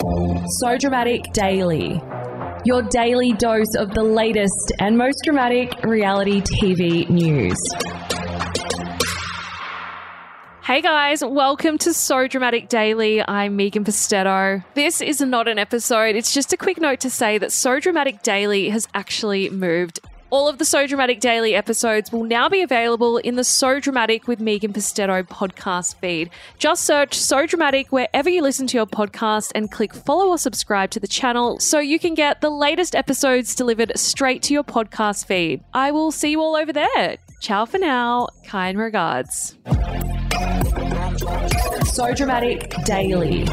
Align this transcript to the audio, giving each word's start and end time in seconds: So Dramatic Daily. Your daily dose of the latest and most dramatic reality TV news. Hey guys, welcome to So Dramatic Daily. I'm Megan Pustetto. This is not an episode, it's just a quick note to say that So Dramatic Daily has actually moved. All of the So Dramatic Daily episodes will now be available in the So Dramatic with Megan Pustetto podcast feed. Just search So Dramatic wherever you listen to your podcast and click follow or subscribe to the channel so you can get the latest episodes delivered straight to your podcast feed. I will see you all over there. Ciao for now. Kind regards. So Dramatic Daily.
So 0.00 0.78
Dramatic 0.78 1.24
Daily. 1.32 2.00
Your 2.64 2.82
daily 2.82 3.32
dose 3.32 3.74
of 3.76 3.90
the 3.94 4.04
latest 4.04 4.72
and 4.78 4.96
most 4.96 5.16
dramatic 5.24 5.72
reality 5.82 6.40
TV 6.40 7.10
news. 7.10 7.58
Hey 10.62 10.82
guys, 10.82 11.24
welcome 11.24 11.78
to 11.78 11.92
So 11.92 12.28
Dramatic 12.28 12.68
Daily. 12.68 13.26
I'm 13.26 13.56
Megan 13.56 13.82
Pustetto. 13.82 14.64
This 14.74 15.00
is 15.00 15.20
not 15.20 15.48
an 15.48 15.58
episode, 15.58 16.14
it's 16.14 16.32
just 16.32 16.52
a 16.52 16.56
quick 16.56 16.80
note 16.80 17.00
to 17.00 17.10
say 17.10 17.36
that 17.38 17.50
So 17.50 17.80
Dramatic 17.80 18.22
Daily 18.22 18.68
has 18.68 18.86
actually 18.94 19.50
moved. 19.50 19.98
All 20.30 20.46
of 20.46 20.58
the 20.58 20.64
So 20.66 20.86
Dramatic 20.86 21.20
Daily 21.20 21.54
episodes 21.54 22.12
will 22.12 22.22
now 22.22 22.50
be 22.50 22.60
available 22.60 23.16
in 23.16 23.36
the 23.36 23.44
So 23.44 23.80
Dramatic 23.80 24.28
with 24.28 24.40
Megan 24.40 24.74
Pustetto 24.74 25.26
podcast 25.26 25.96
feed. 25.96 26.28
Just 26.58 26.84
search 26.84 27.14
So 27.14 27.46
Dramatic 27.46 27.90
wherever 27.92 28.28
you 28.28 28.42
listen 28.42 28.66
to 28.66 28.76
your 28.76 28.86
podcast 28.86 29.52
and 29.54 29.70
click 29.70 29.94
follow 29.94 30.28
or 30.28 30.36
subscribe 30.36 30.90
to 30.90 31.00
the 31.00 31.08
channel 31.08 31.58
so 31.60 31.78
you 31.78 31.98
can 31.98 32.12
get 32.12 32.42
the 32.42 32.50
latest 32.50 32.94
episodes 32.94 33.54
delivered 33.54 33.92
straight 33.96 34.42
to 34.42 34.52
your 34.52 34.64
podcast 34.64 35.24
feed. 35.24 35.64
I 35.72 35.92
will 35.92 36.12
see 36.12 36.30
you 36.32 36.42
all 36.42 36.56
over 36.56 36.74
there. 36.74 37.16
Ciao 37.40 37.64
for 37.64 37.78
now. 37.78 38.28
Kind 38.44 38.78
regards. 38.78 39.56
So 41.94 42.12
Dramatic 42.12 42.74
Daily. 42.84 43.46